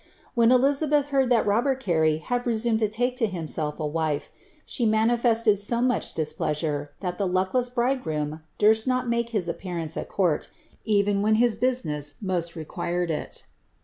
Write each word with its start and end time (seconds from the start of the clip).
When 0.33 0.51
Elizabeth 0.51 1.09
heard 1.13 1.29
that 1.29 1.45
Robert 1.45 1.79
Carey 1.79 2.17
had 2.17 2.43
presumed 2.43 2.79
to 2.79 2.87
take 2.87 3.21
lo 3.21 3.27
himself 3.27 3.79
a 3.79 3.85
wife, 3.85 4.31
she 4.65 4.83
manifested 4.83 5.59
so 5.59 5.75
niufh 5.77 6.15
displeasure, 6.15 6.91
that 7.01 7.19
the 7.19 7.27
luckless 7.27 7.69
bridegroom 7.69 8.41
durst 8.57 8.87
noi 8.87 9.03
make 9.03 9.29
his 9.29 9.47
appearance 9.47 9.95
at 9.95 10.09
court, 10.09 10.49
even 10.85 11.21
when 11.21 11.35
his 11.35 11.55
business 11.55 12.15
most 12.19 12.55
required 12.55 13.11
it. 13.11 13.43